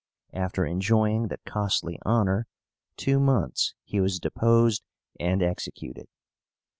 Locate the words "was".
4.01-4.19